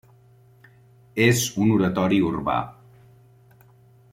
[1.25, 2.57] És un oratori urbà.